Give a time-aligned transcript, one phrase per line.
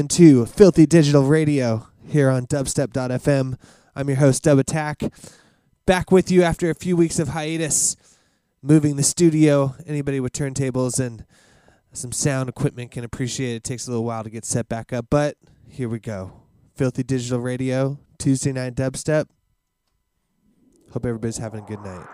[0.00, 3.58] into Filthy Digital Radio here on dubstep.fm.
[3.94, 5.02] I'm your host, Dub A Tak.
[5.84, 7.96] Back with you after a few weeks of hiatus,
[8.62, 9.74] moving the studio.
[9.86, 11.26] Anybody with turntables and
[11.92, 13.62] some sound equipment can appreciate it.
[13.62, 15.36] Takes a little while to get set back up, but
[15.68, 16.32] here we go.
[16.74, 19.26] Filthy Digital Radio, Tuesday night dubstep.
[20.92, 22.06] Hope everybody's having a good night.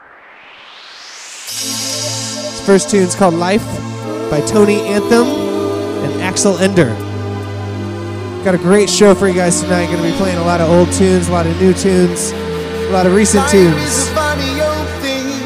[1.53, 3.65] This first tune's called Life
[4.29, 7.16] by Tony Anthem and Axel Ender.
[8.47, 9.87] Got a great show for you guys tonight.
[9.87, 12.91] Going to be playing a lot of old tunes, a lot of new tunes, a
[12.93, 13.91] lot of recent tunes.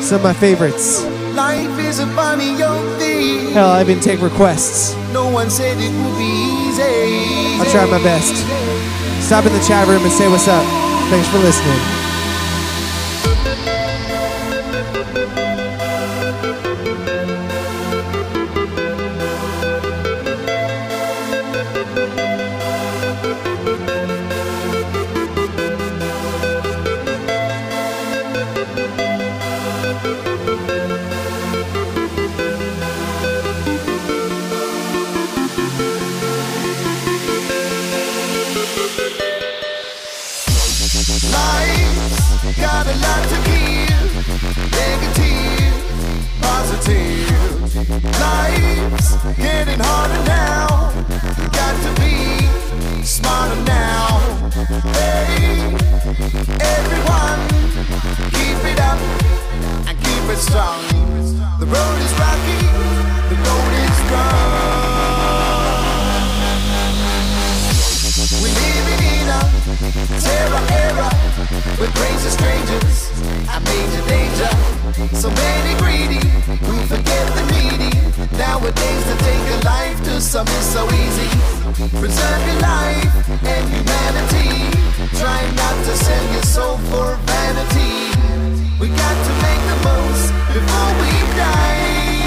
[0.05, 1.03] Some of my favorites.
[1.33, 3.53] Life is a funny old thing.
[3.55, 4.95] Hell, I even take requests.
[5.15, 7.57] No one said it would be easy.
[7.59, 8.37] I'll try my best.
[9.25, 10.67] Stop in the chat room and say what's up.
[11.09, 12.10] Thanks for listening.
[41.33, 44.11] Life's got a lot to give.
[44.79, 45.75] Negative,
[46.41, 47.31] positive.
[48.21, 50.67] Life's getting harder now.
[51.53, 52.15] Got to be
[53.05, 54.21] smarter now.
[54.93, 55.75] Hey,
[56.61, 57.41] everyone,
[58.37, 58.99] keep it up
[59.89, 60.81] and keep it strong.
[61.61, 62.61] The road is rocky,
[63.31, 64.81] the road is rough.
[68.43, 69.10] We living in
[70.21, 71.09] terror era
[71.79, 73.11] with crazy strangers
[73.49, 74.51] and major danger.
[75.17, 76.21] So many greedy
[76.67, 77.93] who forget the needy.
[78.37, 81.29] Nowadays to take a life to some is so easy.
[81.99, 84.71] Preserve your life and humanity.
[85.19, 88.13] Try not to sell your soul for vanity.
[88.81, 92.20] We got to make the most before we die.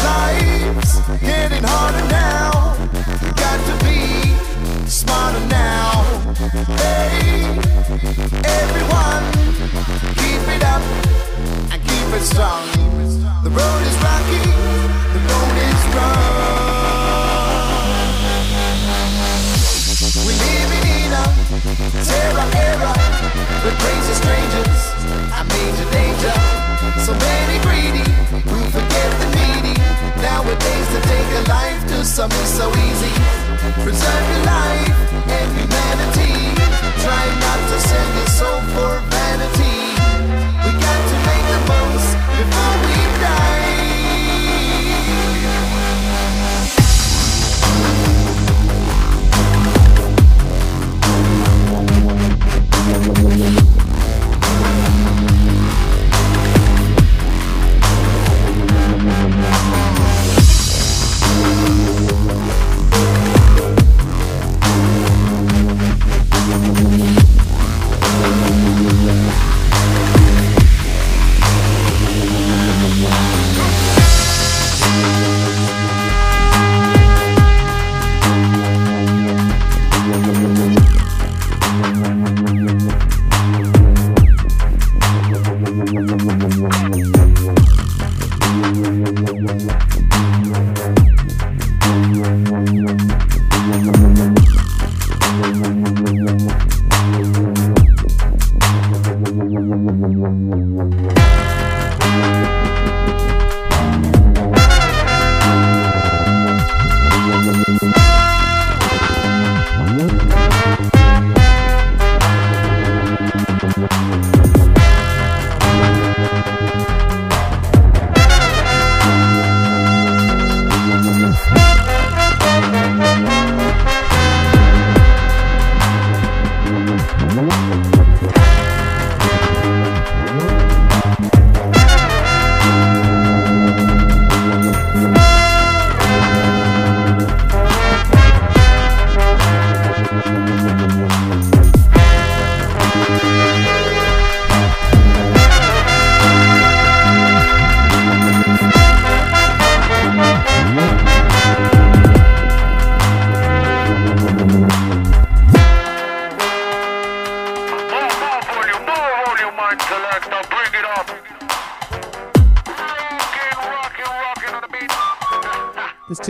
[0.00, 2.76] Life's getting harder now.
[3.34, 3.98] Got to be
[4.88, 6.04] smarter now.
[6.76, 7.50] Hey,
[8.46, 9.24] everyone,
[10.14, 10.82] keep it up
[11.72, 12.64] and keep it strong.
[13.42, 14.38] The road is rocky,
[15.14, 16.59] the road is rough.
[31.50, 33.12] Life to some is so easy.
[33.82, 34.98] Preserve your life
[35.36, 36.34] and humanity.
[37.04, 39.78] Try not to sell your soul for vanity.
[40.64, 42.08] We got to make the most
[42.38, 42.96] before we
[43.26, 43.69] die.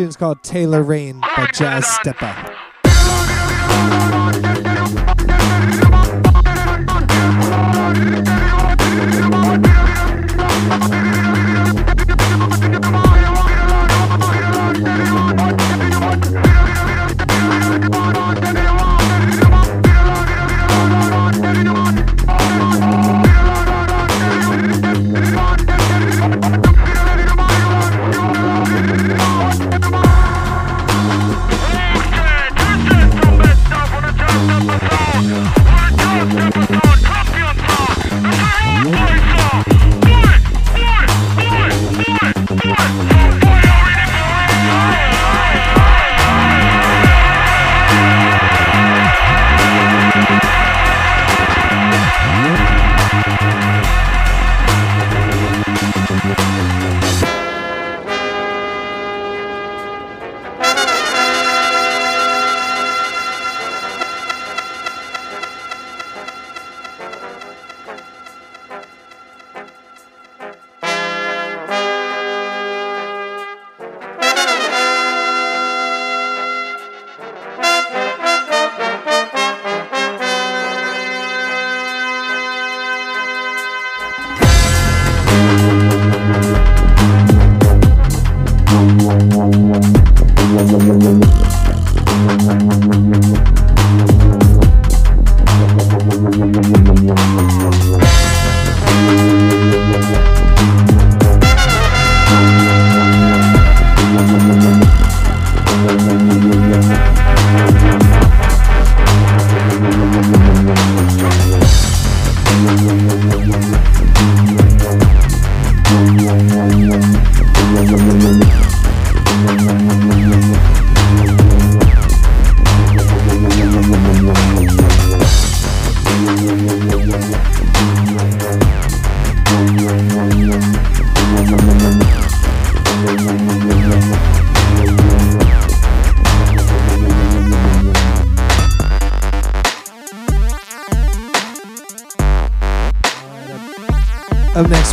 [0.01, 2.50] Tune's called Taylor Rain by Jazzsteppa.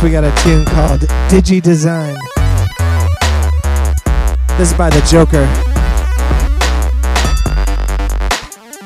[0.08, 2.16] We got a tune called Digidesign.
[4.56, 5.44] This is by the Joker.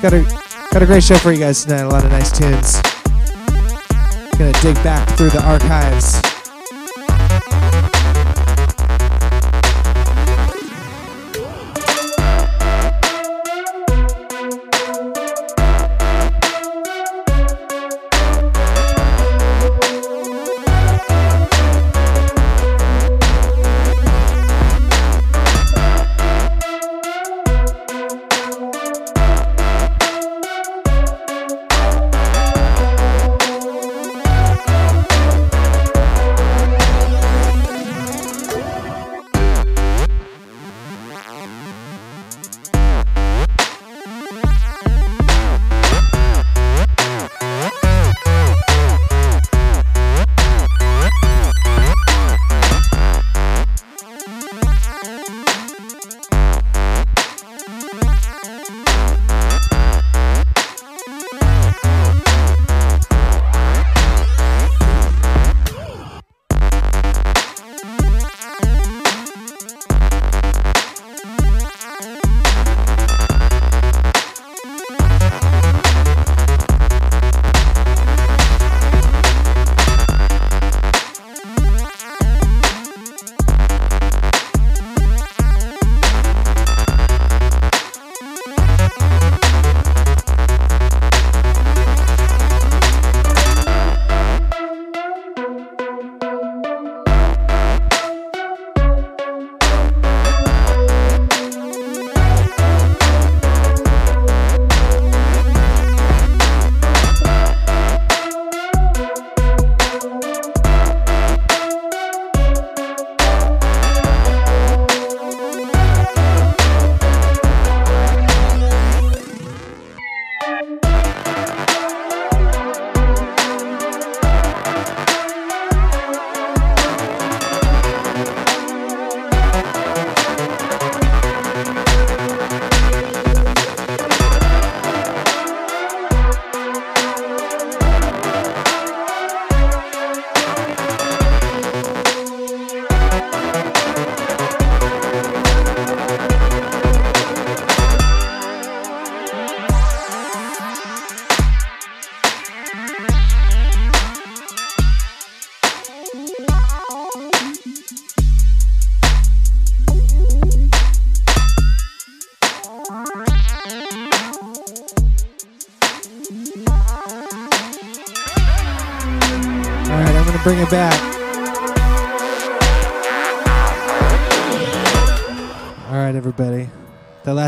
[0.02, 0.23] Got a
[0.73, 1.83] got a great show for you guys tonight.
[1.83, 2.83] A lot of nice tunes.
[4.37, 6.31] Gonna dig back through the archives.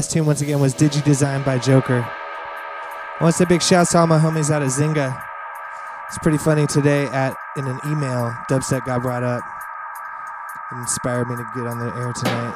[0.05, 2.05] Last tune, once again, was Digi Designed by Joker.
[2.05, 5.19] I want to say big shouts to all my homies out of Zynga.
[6.09, 9.43] It's pretty funny today at in an email, dubstep got brought up.
[10.73, 12.53] It inspired me to get on the air tonight.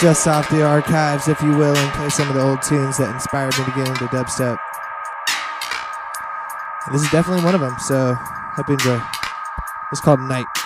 [0.00, 3.14] Just off the archives, if you will, and play some of the old tunes that
[3.14, 4.58] inspired me to get into dubstep.
[6.86, 9.00] And this is definitely one of them, so hope you enjoy.
[9.92, 10.63] It's called Night.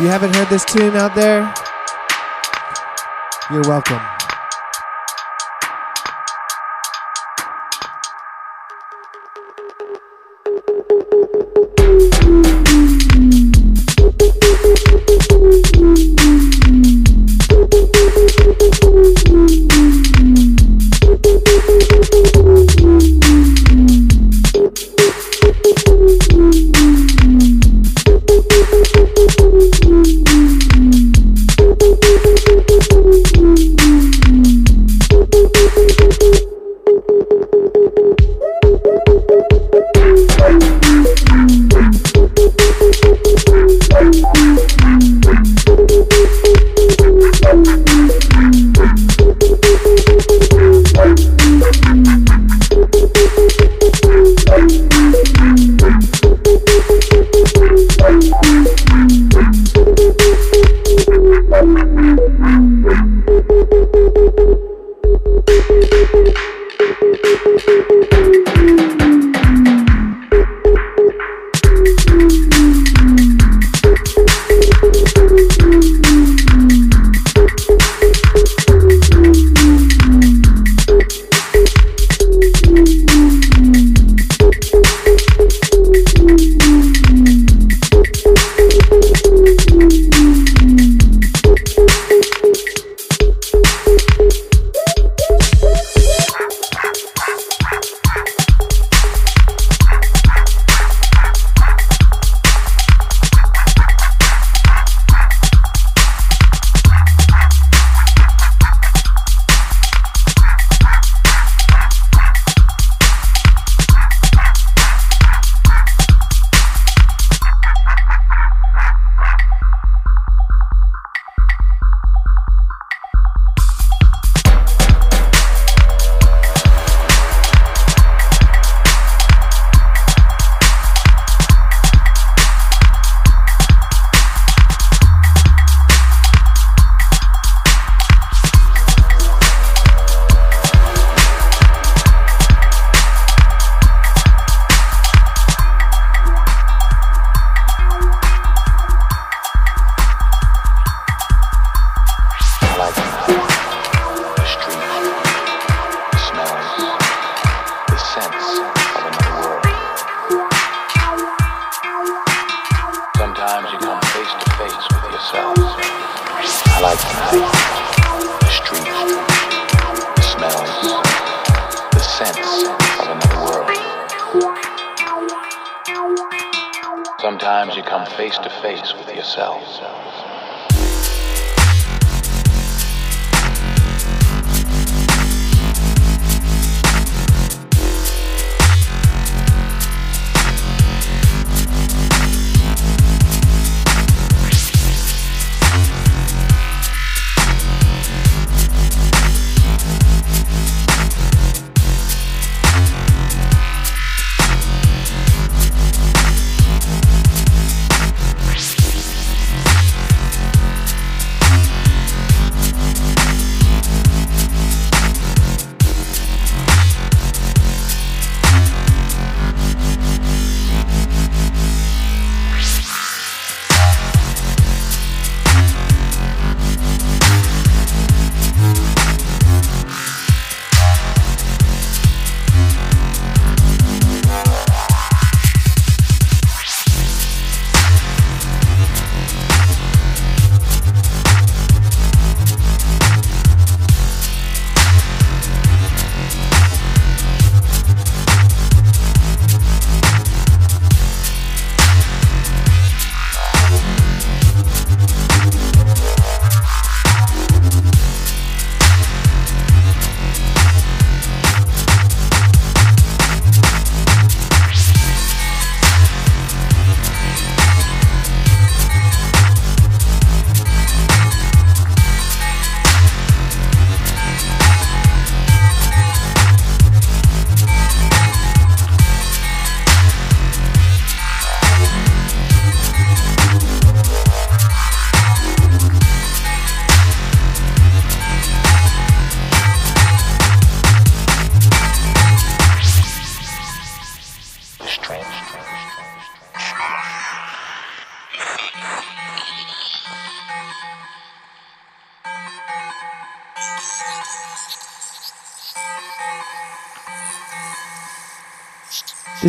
[0.00, 1.52] You haven't heard this tune out there,
[3.50, 4.19] you're welcome.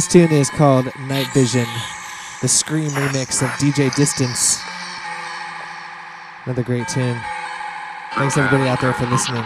[0.01, 1.67] This tune is called Night Vision,
[2.41, 4.59] the Skream remix of DJ Distance.
[6.43, 7.21] Another great tune.
[8.15, 9.43] Thanks everybody out there for listening.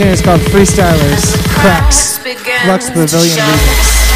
[0.00, 2.16] tune is called Freestylers Cracks
[2.64, 4.09] Flux Pavilion Music.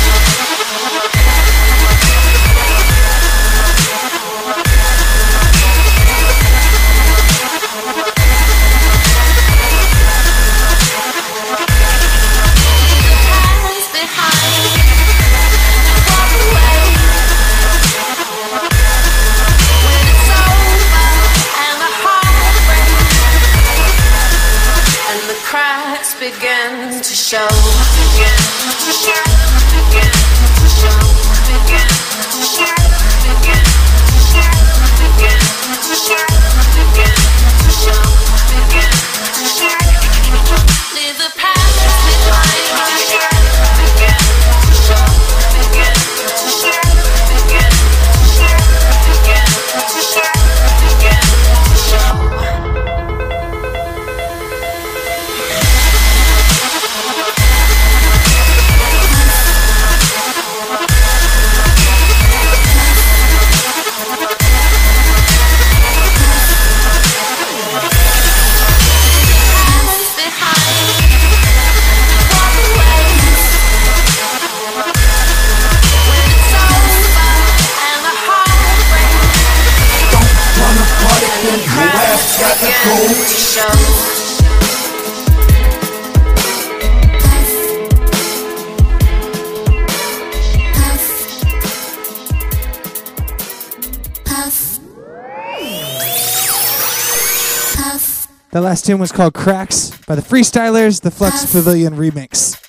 [98.85, 101.53] tune was called Cracks by the Freestylers, the Flux Puff.
[101.53, 102.61] Pavilion remix.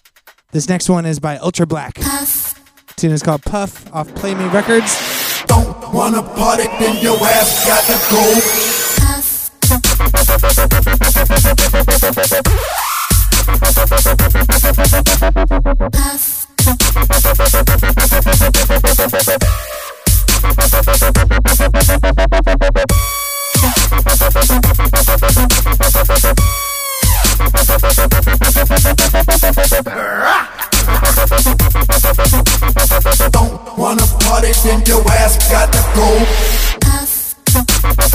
[0.51, 1.95] This next one is by Ultra Black.
[1.95, 2.53] Puff.
[2.95, 4.97] Tune is called Puff off Play Me Records.
[5.45, 8.64] Don't wanna party, then your ass gotta go.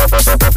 [0.09, 0.50] Bye.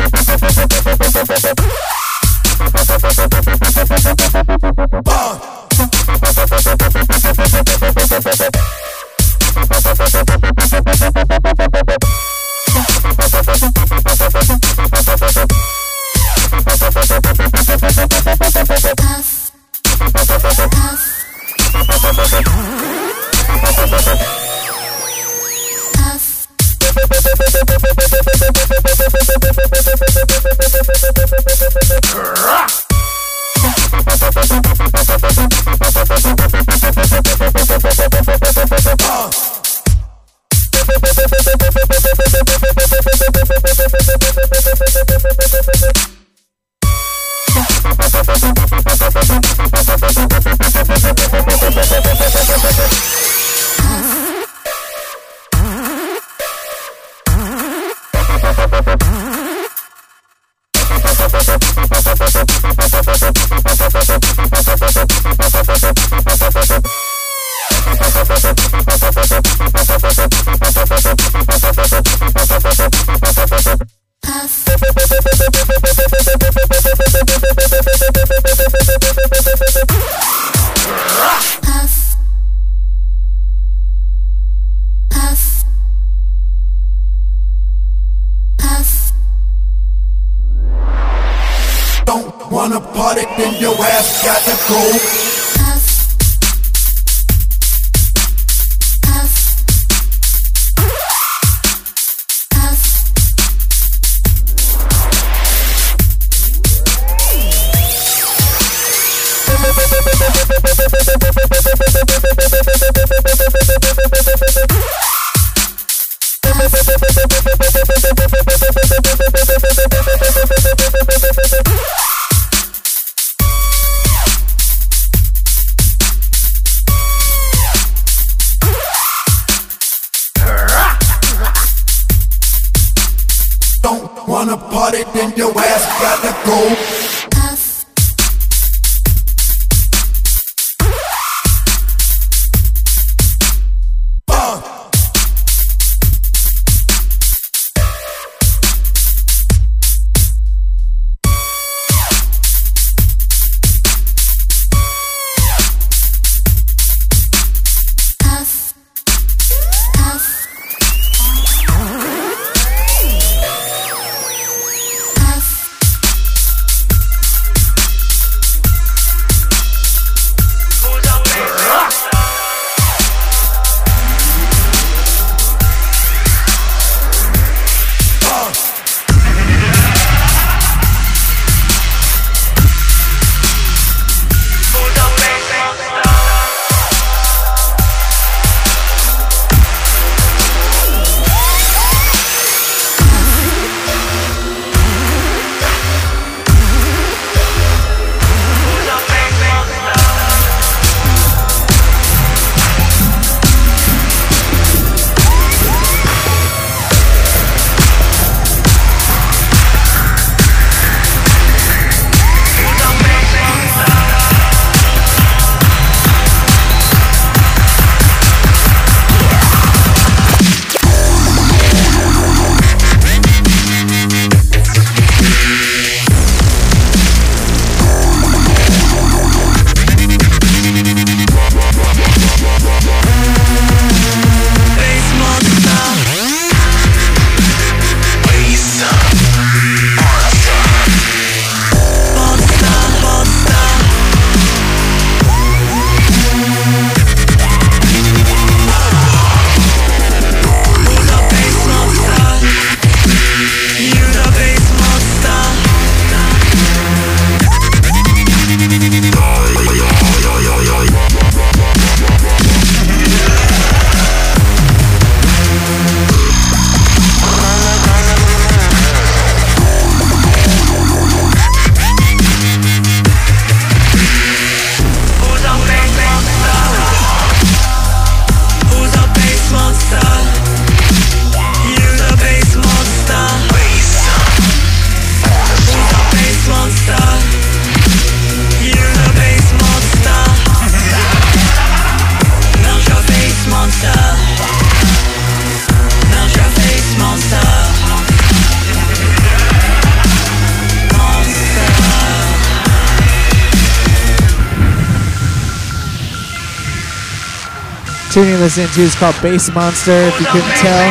[308.44, 310.83] Listening to is called Bass Monster, if you couldn't tell.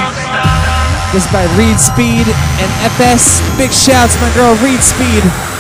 [1.13, 3.43] This is by Reid Speed and FS.
[3.59, 5.52] Big shouts, my girl Reid Speed.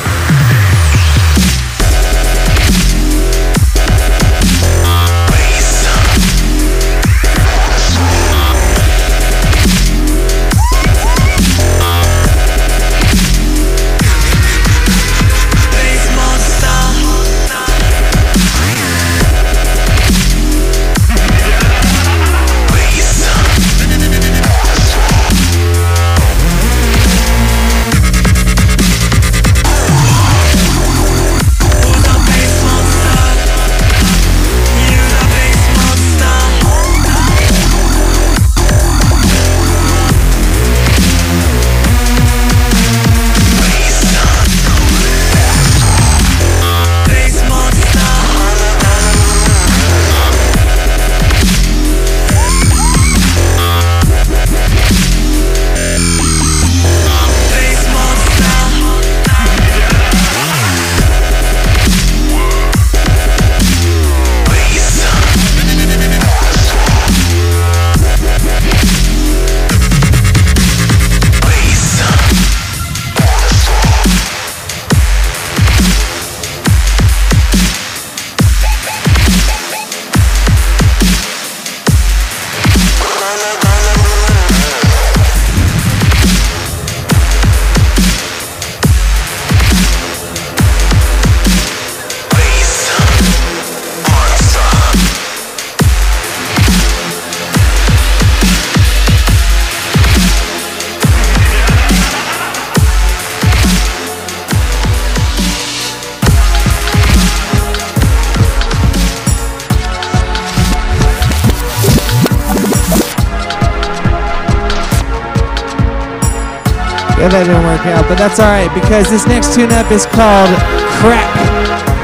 [118.12, 120.52] But that's alright because this next tune up is called
[121.00, 121.32] Crack,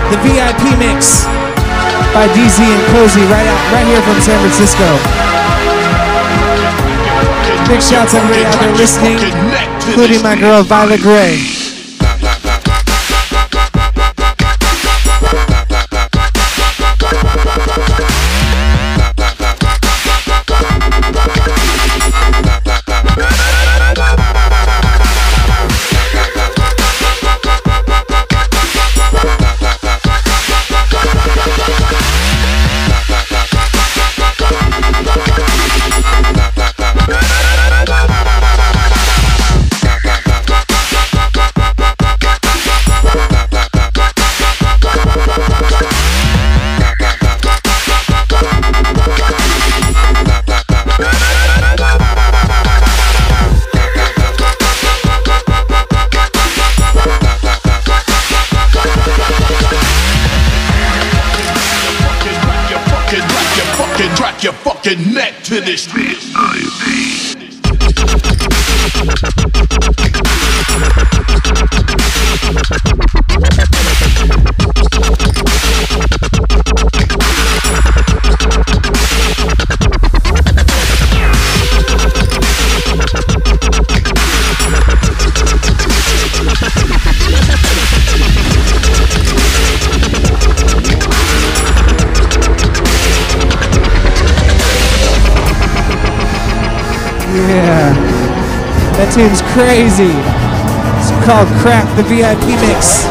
[0.09, 1.29] the VIP mix
[2.17, 4.89] by DZ and Cozy right out right here from San Francisco.
[7.69, 9.19] Big shouts out to everybody out there listening,
[9.87, 11.48] including my girl Violet Gray.
[65.61, 66.08] Fucking neck
[99.19, 100.13] tune's crazy.
[100.95, 103.03] It's called Crack the VIP Mix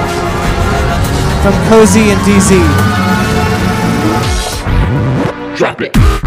[1.44, 2.64] from Cozy and DZ.
[5.58, 6.27] Drop it.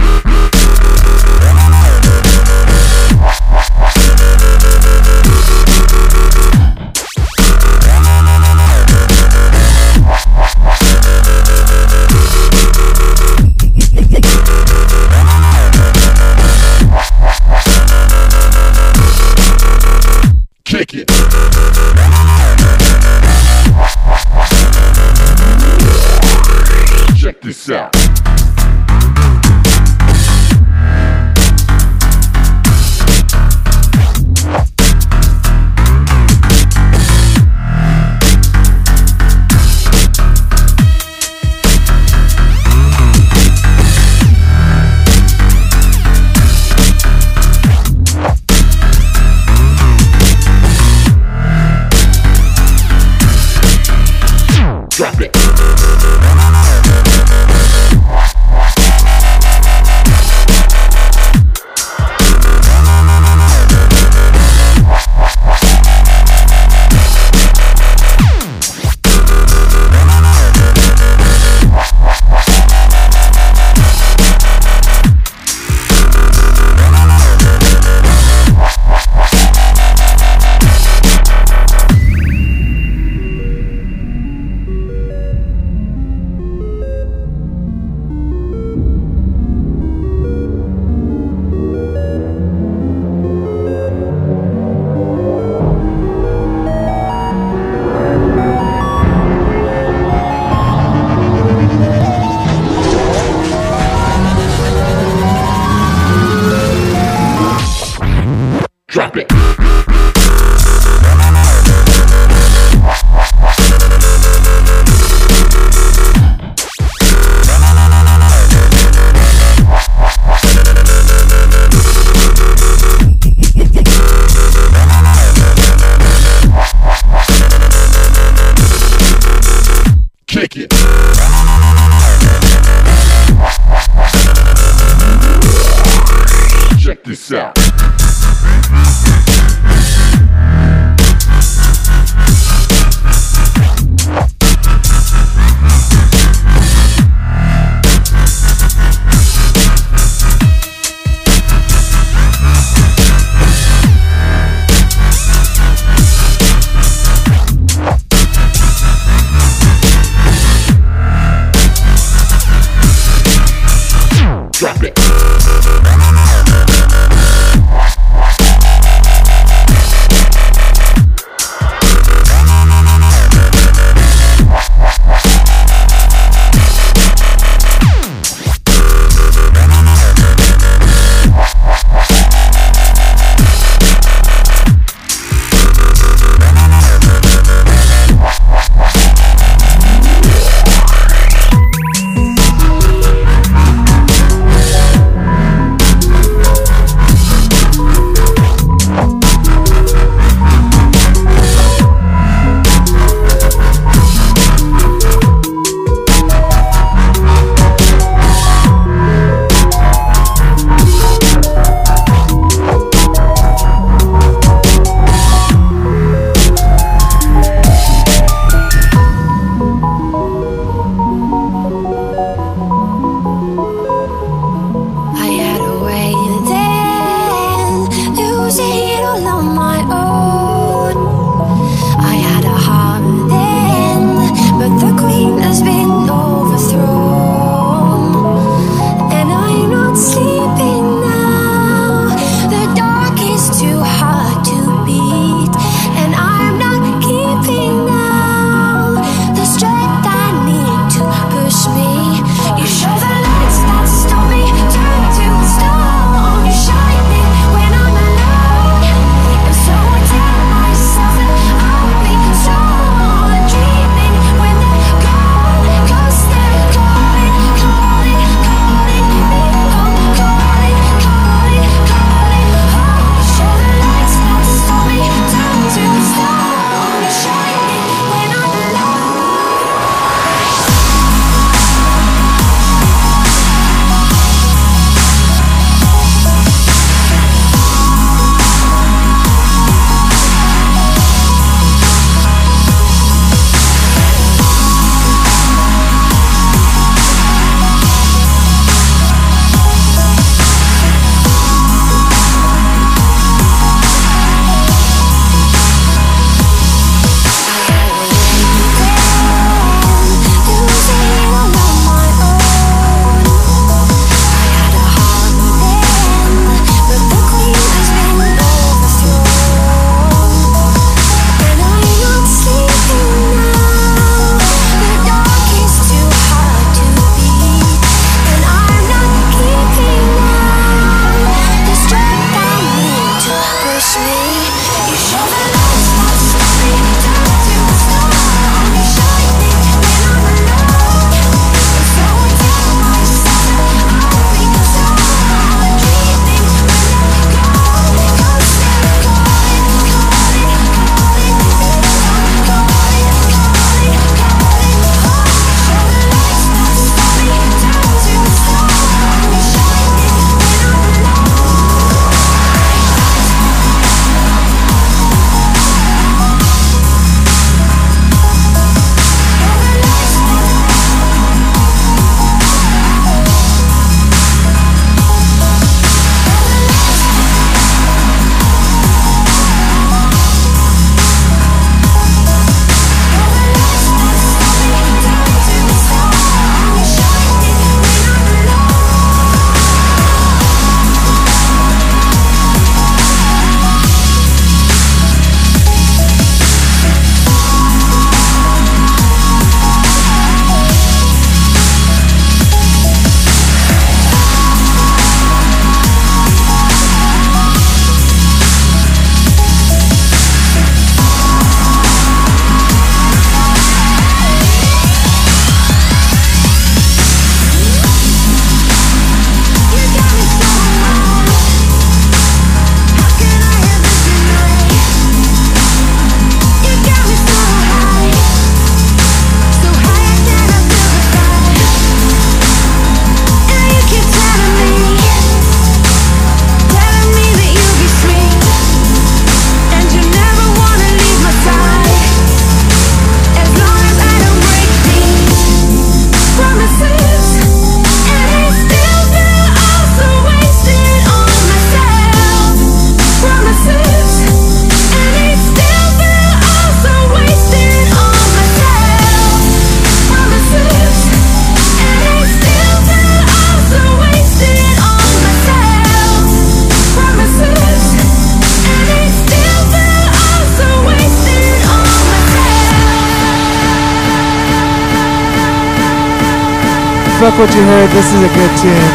[478.00, 478.90] This is a good tune.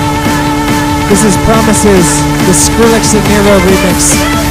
[1.10, 4.45] This is Promises, the Skrillex and Nero remix.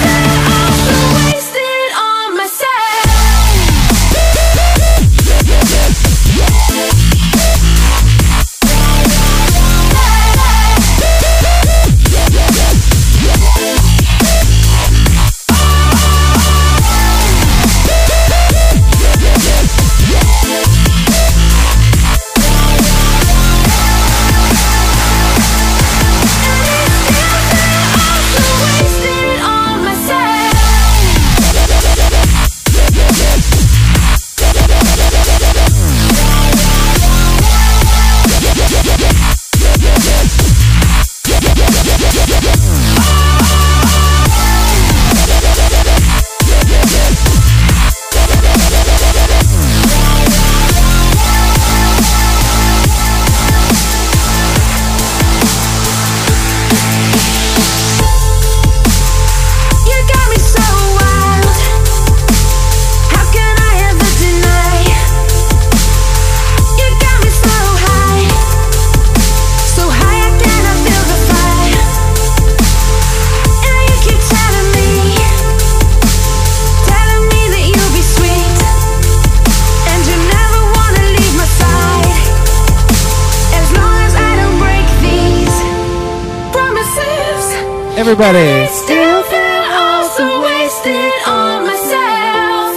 [88.14, 88.70] Everybody.
[88.70, 92.70] Still feel also wasted on myself.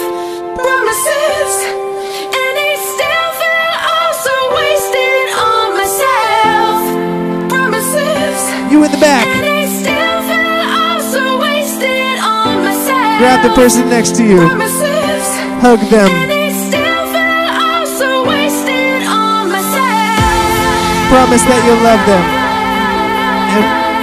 [0.57, 1.53] Promises,
[2.41, 6.77] and I still feel also wasted on myself.
[7.53, 8.37] Promises,
[8.73, 9.27] You in the back.
[9.29, 13.21] and I still feel also wasted on myself.
[13.21, 14.41] Grab the person next to you.
[14.41, 15.27] Promises,
[15.61, 16.09] Hug them.
[16.09, 21.13] I still feel also wasted on myself.
[21.13, 22.36] Promise that you'll love them.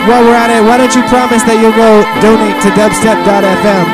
[0.05, 3.87] While we're at it, why don't you promise that you'll go donate to dubstep.fm?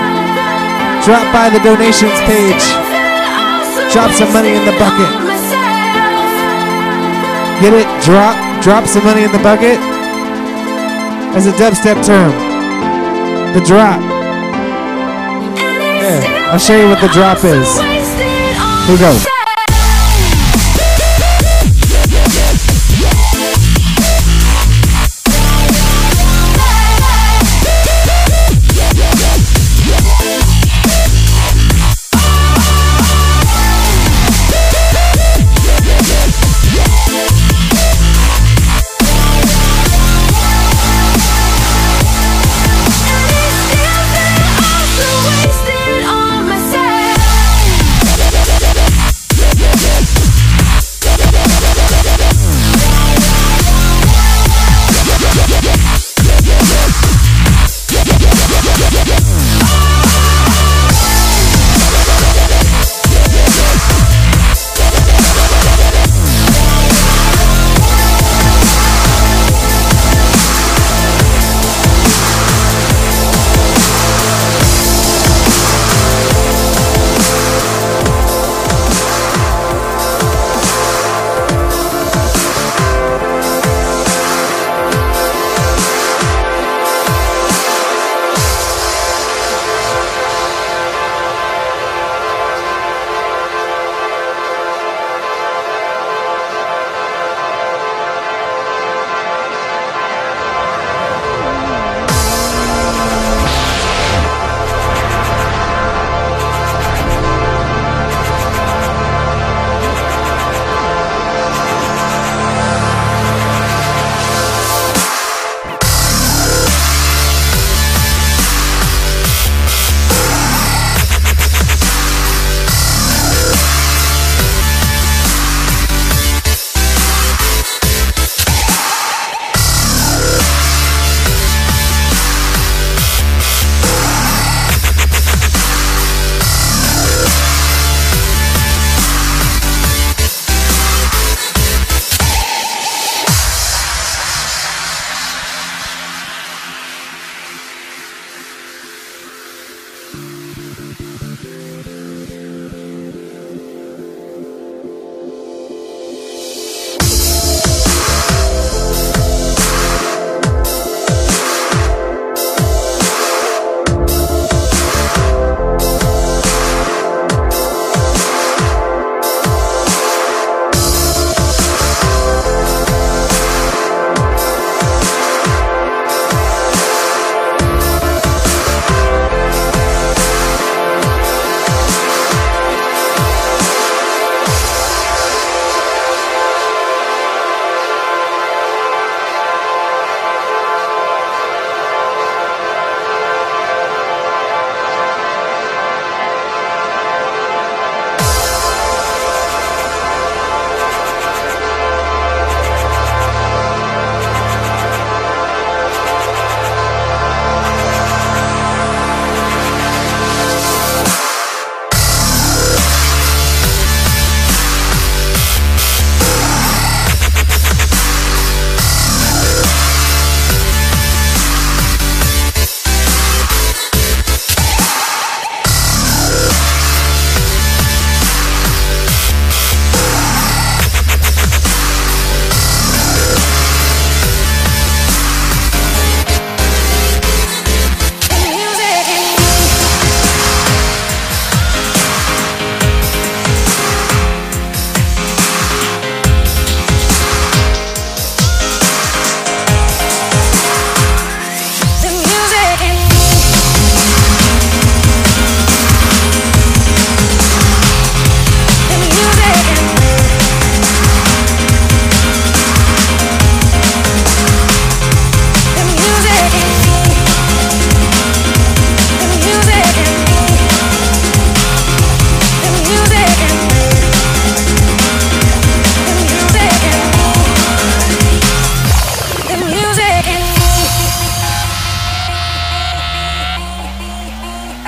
[1.07, 2.65] Drop by the donations page.
[3.95, 5.07] Drop some money in the bucket.
[7.63, 7.87] Get it?
[8.03, 8.35] Drop.
[8.59, 9.79] Drop some money in the bucket.
[11.39, 12.35] As a dubstep term.
[13.55, 14.03] The drop.
[16.03, 17.71] Here, I'll show you what the drop is.
[18.87, 19.40] Here we go.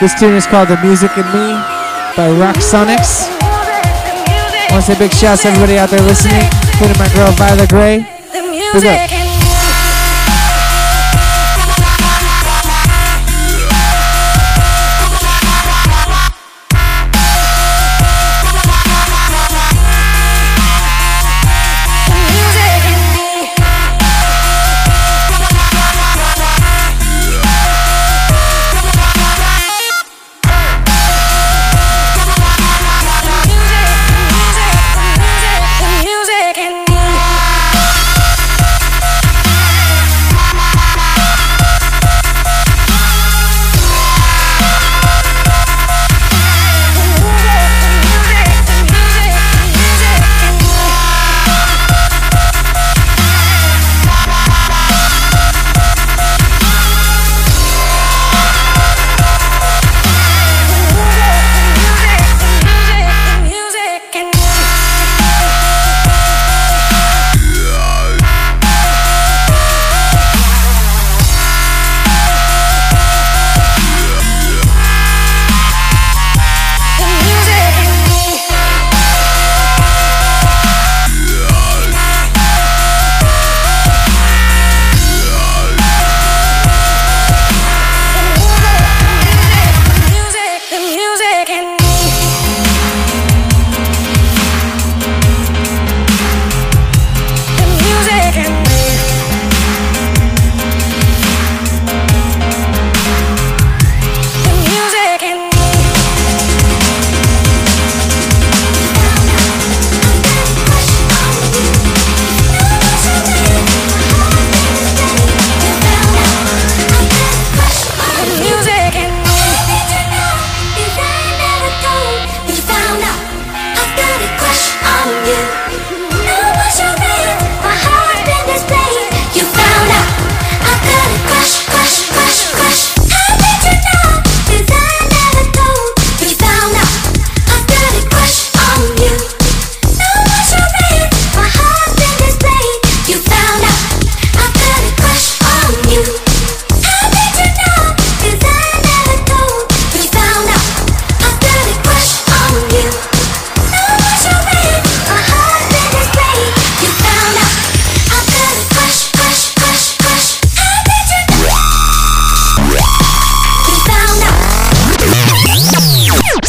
[0.03, 1.55] This tune is called The Music in Me
[2.17, 3.31] by Rock Sonics.
[3.41, 6.43] I want to say big shouts to everybody out there listening,
[6.75, 7.99] including my girl Violet Gray.
[8.33, 9.12] The Big up.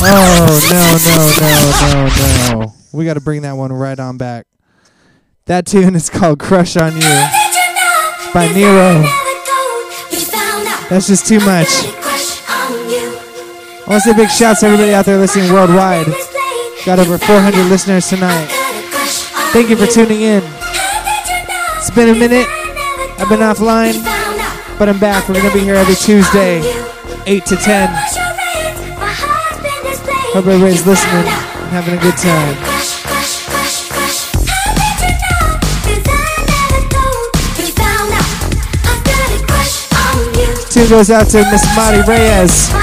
[0.06, 2.74] Oh no no no no no!
[2.92, 4.48] We got to bring that one right on back.
[5.46, 7.28] That tune is called "Crush on You."
[8.34, 9.04] By Nero.
[10.90, 11.68] That's just too much.
[13.86, 16.08] I want to say big shouts to everybody out there listening worldwide.
[16.86, 18.48] Got over 400 listeners tonight.
[19.54, 20.44] Thank you for tuning in.
[21.78, 22.48] It's been a minute.
[23.20, 24.04] I've been offline,
[24.80, 25.30] but I'm back.
[25.30, 26.62] We're gonna be here every Tuesday,
[27.26, 28.23] 8 to 10.
[30.34, 32.58] Hope everybody's listening and having a good time.
[40.72, 42.83] Tune goes out to Miss Mari Reyes.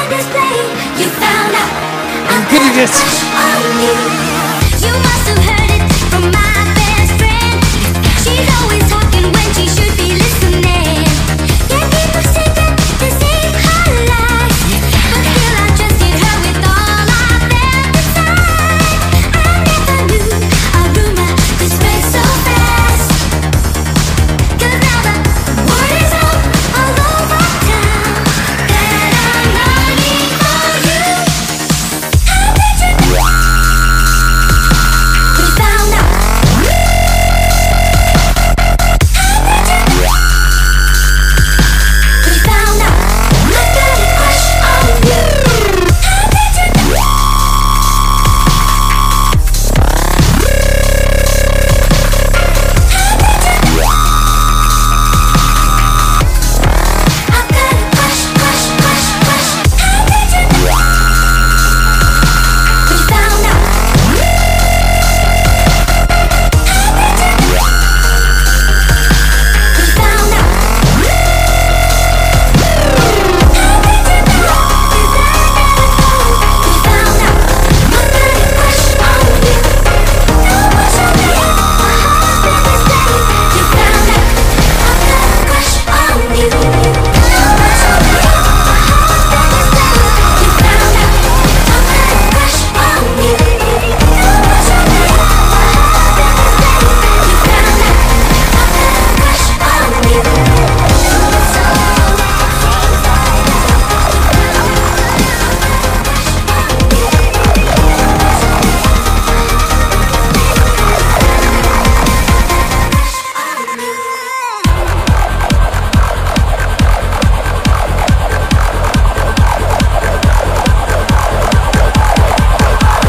[2.51, 3.21] goodness.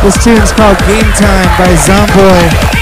[0.03, 2.81] This tune's called Game Time by Zomboy.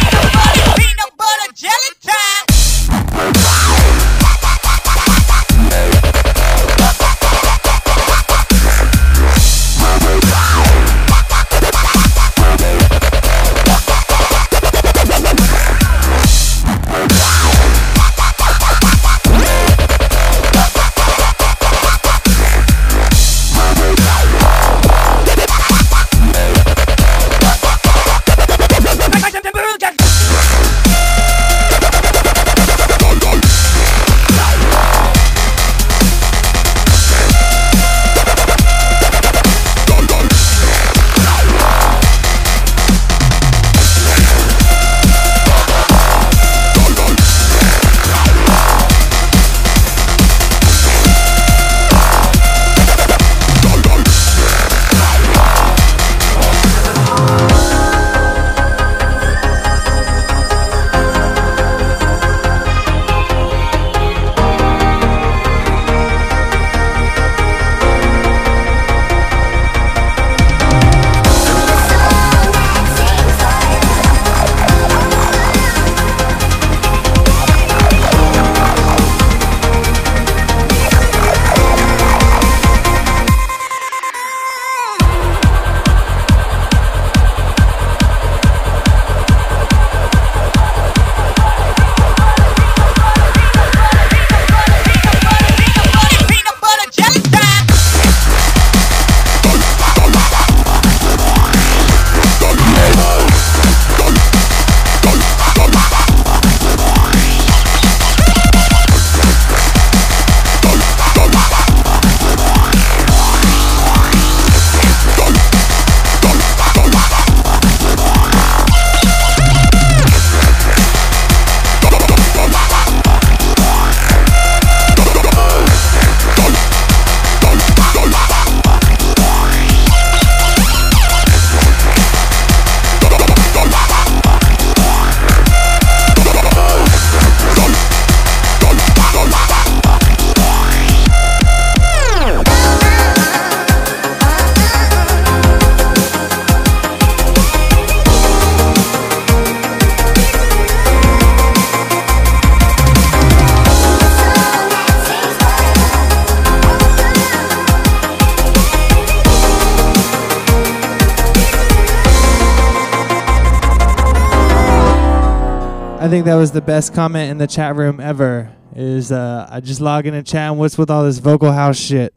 [166.60, 168.52] The best comment in the chat room ever.
[168.76, 170.50] Is uh, I just log in and chat.
[170.50, 172.14] And what's with all this vocal house shit?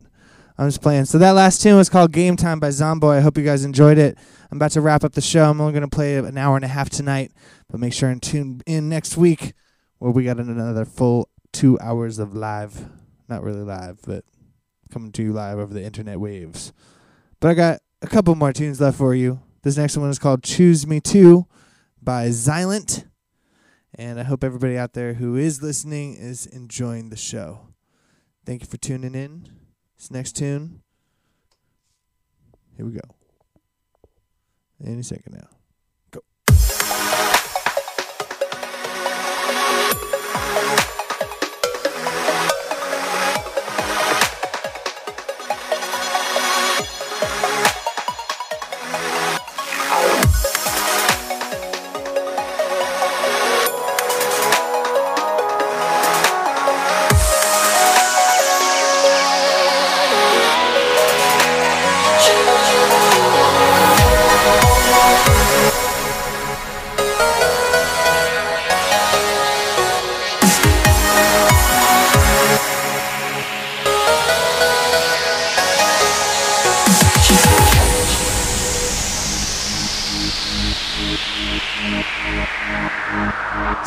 [0.58, 1.06] I'm just playing.
[1.06, 3.20] So that last tune was called "Game Time" by Zomboy.
[3.20, 4.18] I hope you guys enjoyed it.
[4.52, 5.50] I'm about to wrap up the show.
[5.50, 7.32] I'm only gonna play an hour and a half tonight,
[7.70, 9.54] but make sure and tune in next week
[10.00, 12.89] where we got another full two hours of live.
[13.30, 14.26] Not really live, but
[14.91, 16.74] coming to you live over the internet waves.
[17.39, 19.39] But I got a couple more tunes left for you.
[19.62, 21.46] This next one is called "Choose Me Too"
[22.02, 23.06] by Xilent.
[23.96, 27.68] And I hope everybody out there who is listening is enjoying the show.
[28.46, 29.50] Thank you for tuning in.
[29.98, 30.82] This next tune.
[32.76, 33.02] Here we go.
[34.84, 35.62] Any second now.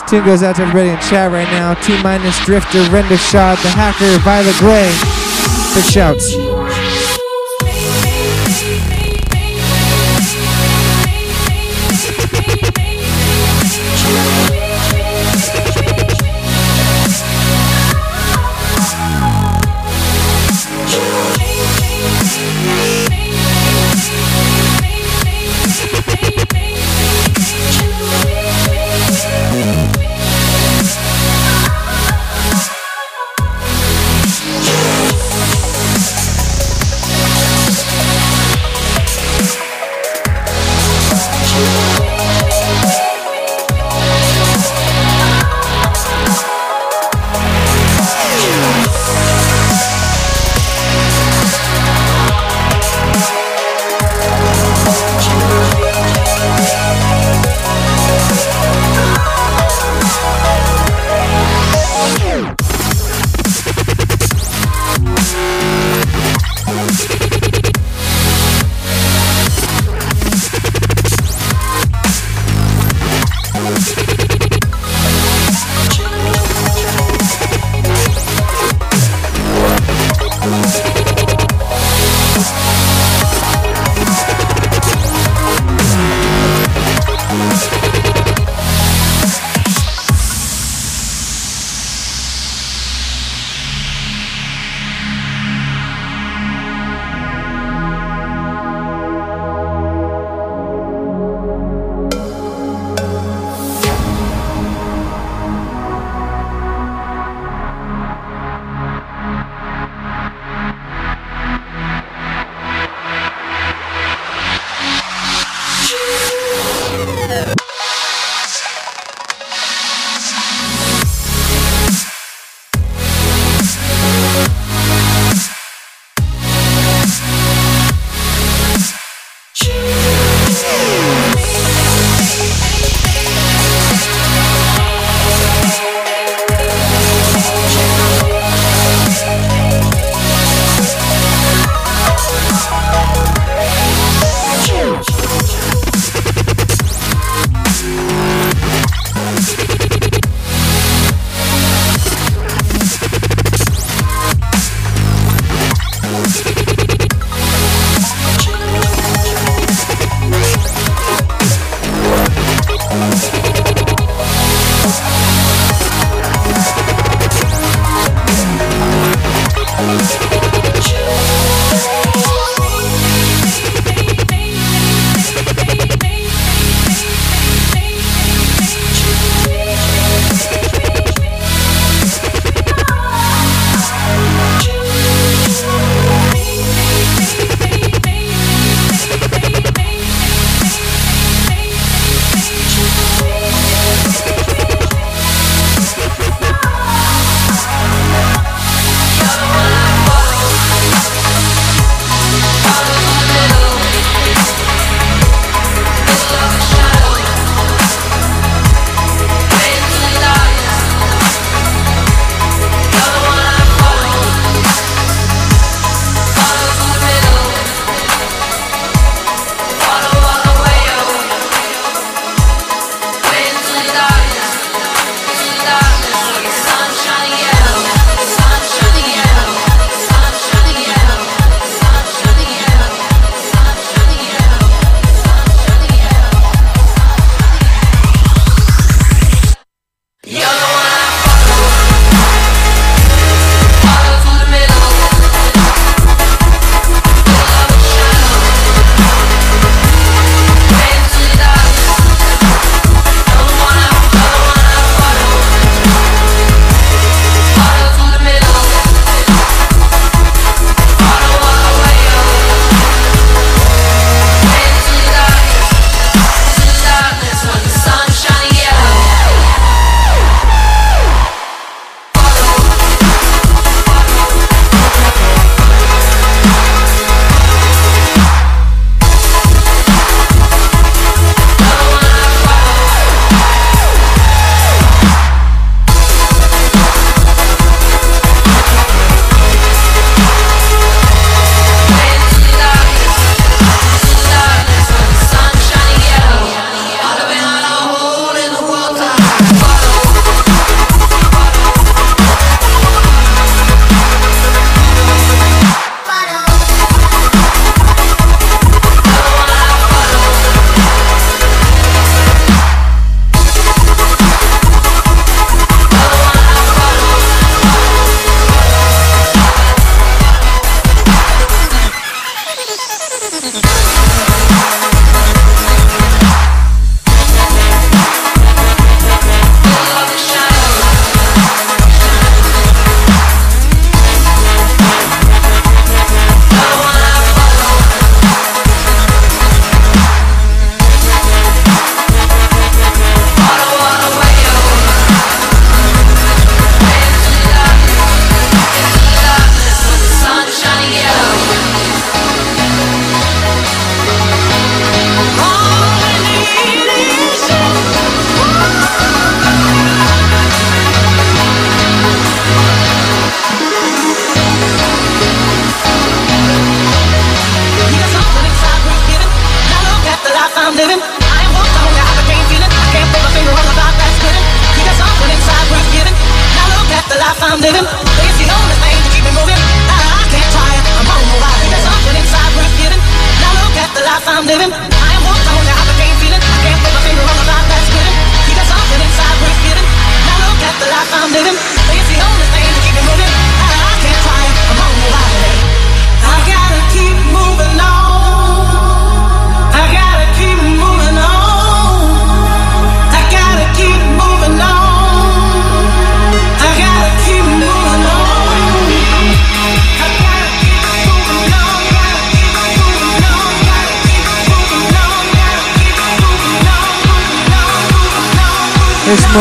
[0.07, 1.75] Tune goes out to everybody in chat right now.
[1.75, 4.91] T minus Drifter, Rendershot, the Hacker, Violet Gray.
[5.75, 6.46] Big shouts.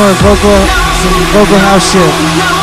[0.05, 0.67] More vocal,
[1.01, 2.54] some vocal house shit.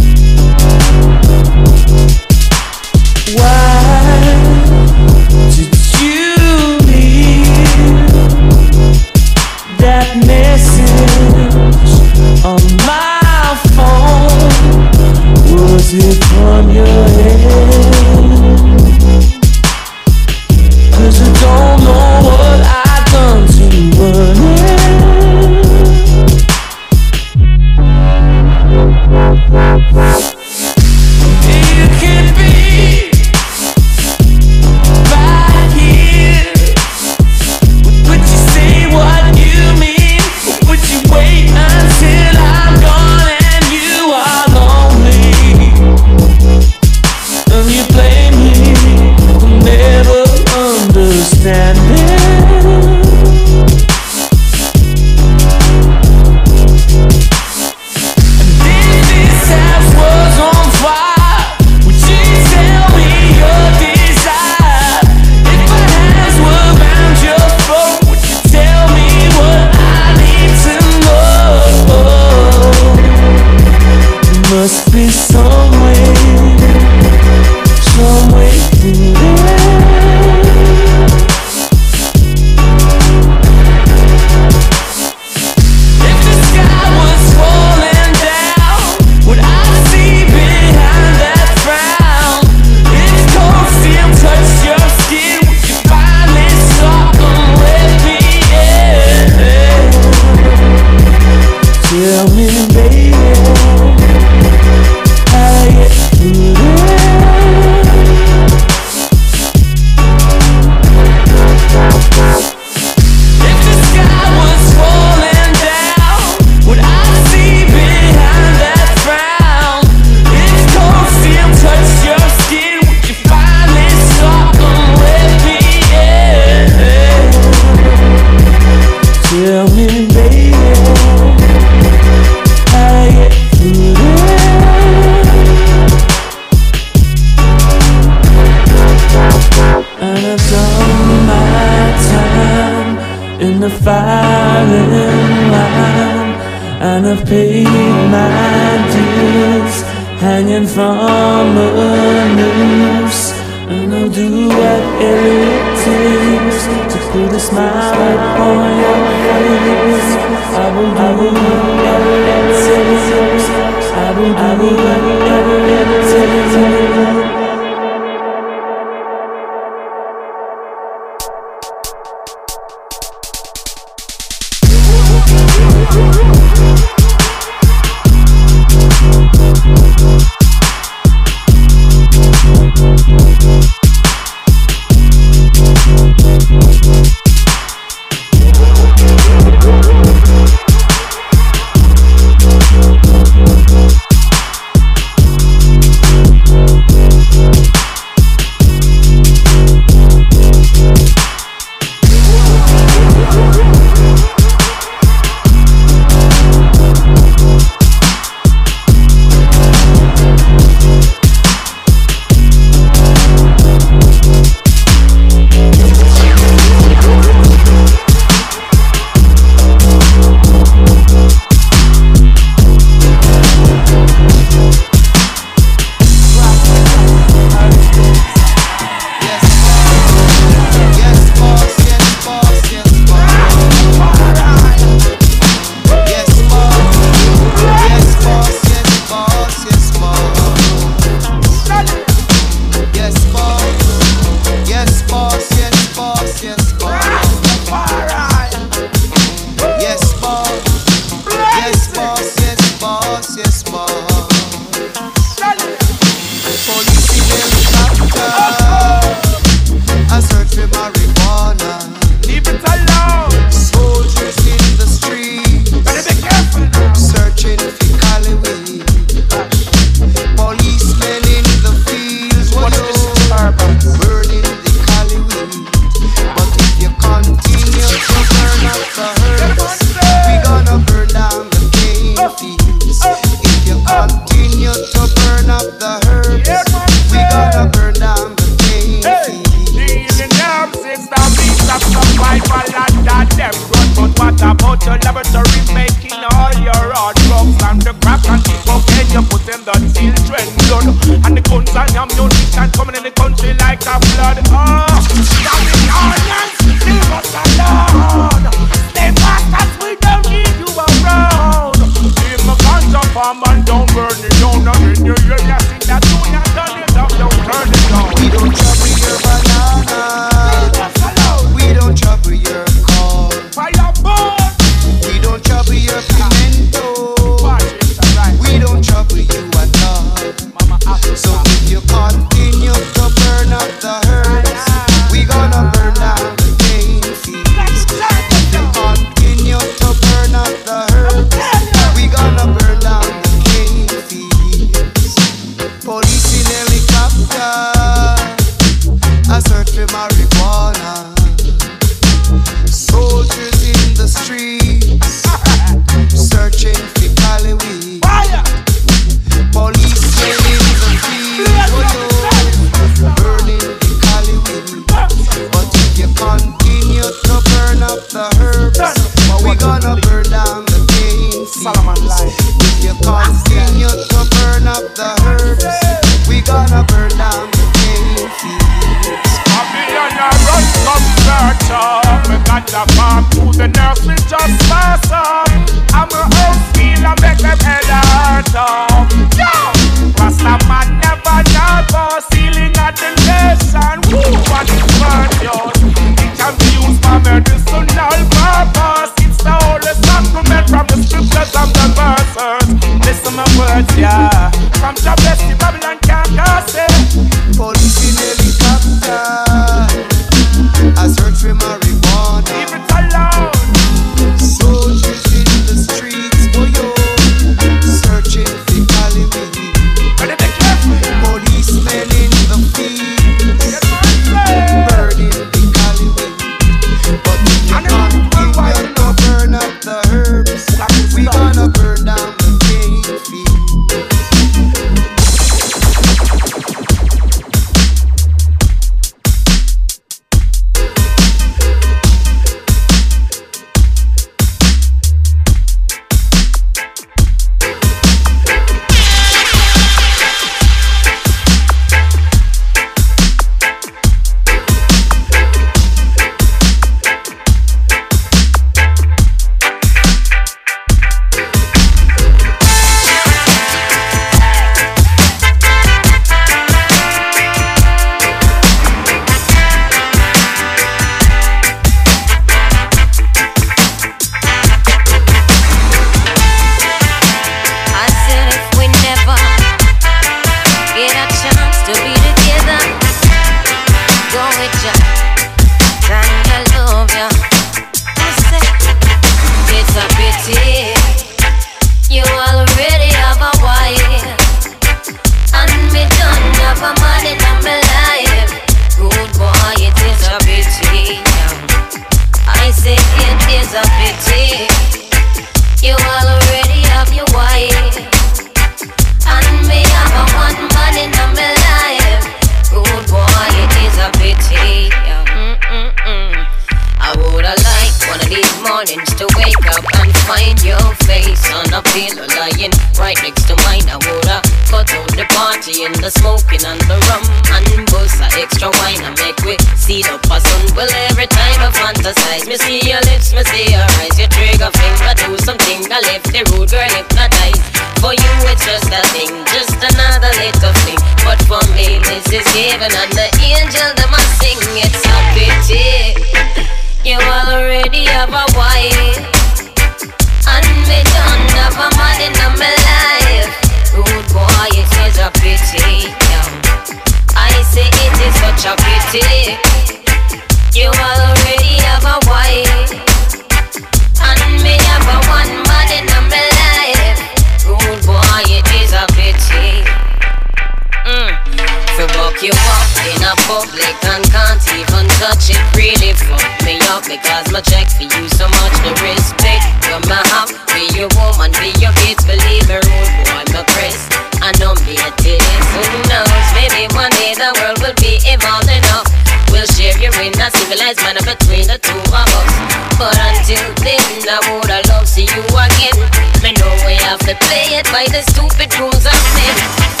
[577.11, 579.67] Because my check for you so much the respect.
[579.91, 584.07] You're my have be your woman be your kids believe me rude boy my press
[584.39, 585.43] I know me a this
[585.75, 586.47] who knows?
[586.55, 589.11] Maybe one day the world will be evolved enough.
[589.51, 592.51] We'll share you in a civilized manner between the two of us.
[592.95, 593.99] But until then
[594.31, 595.99] I woulda love see you again.
[596.39, 600.00] Me know we have to play it by the stupid rules of men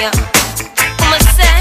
[0.00, 0.08] Ya.
[0.08, 1.60] I'ma say,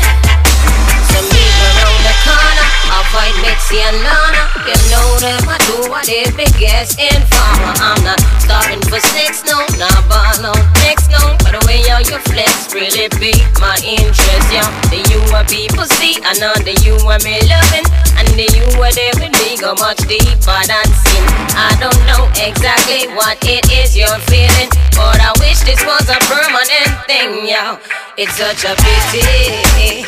[1.12, 4.48] so meet me around the corner, avoid Mitzi and Lana.
[4.64, 7.76] You know them, I do what they biggest informer.
[7.84, 10.56] I'm not starving for sex, no, not ball on
[10.88, 11.36] next, no.
[11.44, 14.72] But the way how you flex really beat my interest, yeah.
[14.88, 17.84] The you are people see, I know the you are me loving.
[18.16, 21.24] And the you are there with me go much deeper than sin.
[21.60, 26.20] I don't know exactly what it is you're feeling, but I wish this was a
[26.28, 27.80] permanent thing, yeah.
[28.22, 30.04] It's such a pity.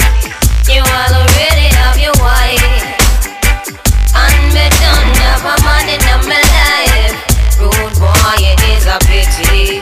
[0.67, 2.59] You already have your wife,
[4.11, 7.15] and me don't have a man in my life.
[7.55, 9.79] Rude boy, it is a pity.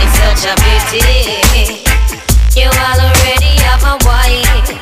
[0.00, 1.84] It's such a pity.
[2.56, 4.72] You already have a wife.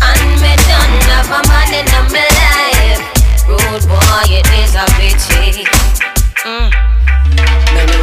[0.00, 3.04] And me done have a man in my life.
[3.46, 5.68] Rude boy, it is a pity.
[6.48, 6.93] Mm.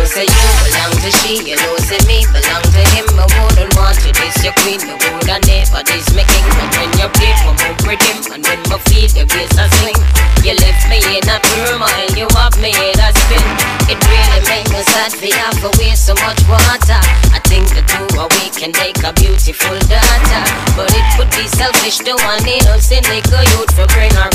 [0.01, 3.05] Know say you belong to she, you know say me belong to him.
[3.21, 6.47] I wouldn't want to diss your queen, me woulda never diss me king.
[6.57, 10.01] But when you play for my rhythm, and when my feet the bass a swing,
[10.41, 13.45] you left me in a turmoil, you have me in a spin.
[13.93, 16.97] It really make me sad for have to waste so much water.
[17.29, 20.41] I think the two of we can make a beautiful daughter,
[20.73, 24.30] but it would be selfish to one innocent little youth for bring her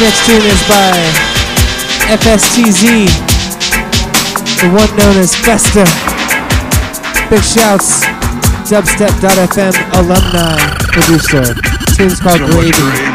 [0.00, 0.92] This next tune is by
[2.08, 3.04] FSTZ,
[4.62, 5.84] the one known as Festa.
[7.28, 8.00] Big shouts,
[8.64, 10.56] dubstep.fm alumni
[10.88, 11.52] producer.
[11.94, 12.70] Tune's called So much Gravy.
[12.70, 12.80] gravy.
[12.80, 13.09] Gravy.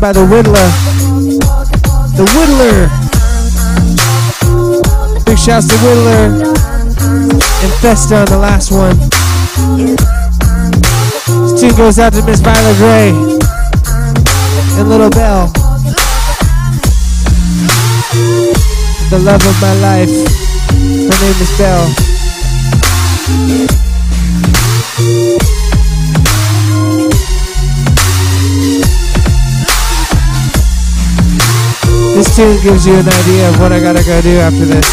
[0.00, 0.70] By the Whittler.
[2.16, 2.88] The Whittler.
[5.24, 6.54] Big shouts to Whittler
[7.62, 8.96] and Festa on the last one.
[11.42, 13.10] This tune goes out to Miss Violet Gray
[14.78, 15.48] and Little Bell.
[19.10, 20.10] The love of my life.
[20.70, 22.07] Her name is Belle.
[32.18, 34.84] This tune gives you an idea of what I gotta go do after this.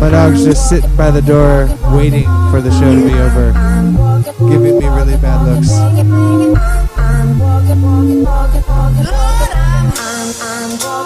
[0.00, 3.52] My dog's just sitting by the door waiting for the show to be over,
[4.50, 5.70] giving me really bad looks.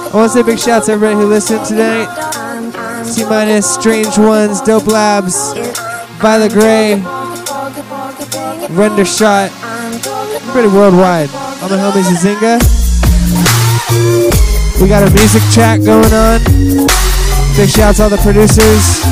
[0.09, 2.42] I want to say big shout out to everybody who listened tonight.
[3.29, 5.53] Minus, Strange Ones, Dope Labs,
[6.19, 6.95] Violet Gray,
[8.71, 9.51] Render Shot,
[10.53, 11.29] pretty worldwide.
[11.63, 12.59] All my homies in Zynga.
[14.81, 16.41] We got a music chat going on.
[17.57, 19.03] Big shouts to all the producers.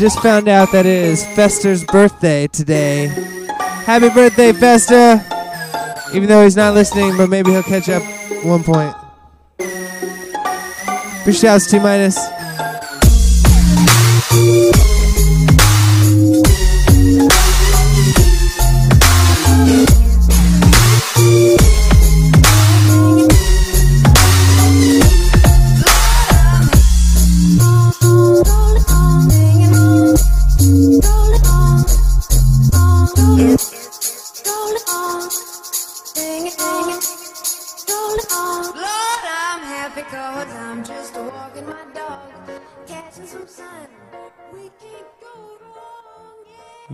[0.00, 3.08] Just found out that it is Fester's birthday today.
[3.84, 5.22] Happy birthday, Fester!
[6.14, 8.02] Even though he's not listening, but maybe he'll catch up
[8.42, 8.96] one point.
[11.26, 12.16] Big shouts T minus.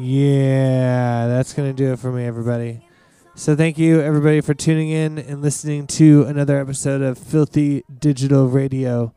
[0.08, 2.86] Yeah, that's going to do it for me, everybody.
[3.34, 8.46] So, thank you, everybody, for tuning in and listening to another episode of Filthy Digital
[8.46, 9.12] Radio.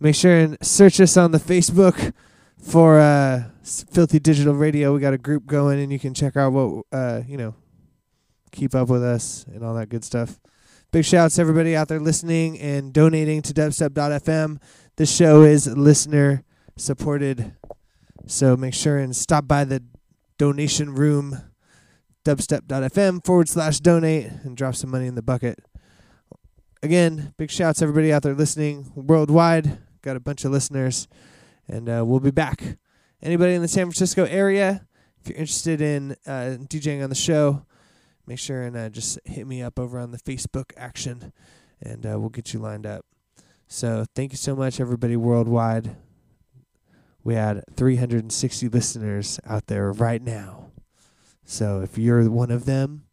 [0.00, 2.12] Make sure and search us on the Facebook
[2.60, 4.92] for uh, Filthy Digital Radio.
[4.92, 7.54] We got a group going, and you can check out what, uh, you know,
[8.50, 10.40] keep up with us and all that good stuff.
[10.90, 14.60] Big shouts to everybody out there listening and donating to dubstep.fm.
[14.96, 16.42] This show is listener
[16.76, 17.54] supported.
[18.26, 19.84] So make sure and stop by the
[20.42, 21.40] donation room,
[22.24, 25.60] dubstep.fm forward slash donate, and drop some money in the bucket.
[26.82, 29.78] Again, big shouts everybody out there listening worldwide.
[30.02, 31.06] Got a bunch of listeners,
[31.68, 32.76] and uh, we'll be back.
[33.22, 34.84] Anybody in the San Francisco area,
[35.20, 37.64] if you're interested in uh, DJing on the show,
[38.26, 41.32] make sure and uh, just hit me up over on the Facebook action,
[41.80, 43.04] and uh, we'll get you lined up.
[43.68, 45.94] So thank you so much, everybody worldwide.
[47.24, 50.70] We had 360 listeners out there right now.
[51.44, 53.04] So if you're one of them,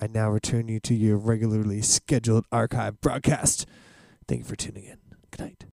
[0.00, 3.66] I now return you to your regularly scheduled archive broadcast.
[4.26, 4.98] Thank you for tuning in.
[5.30, 5.64] Good night.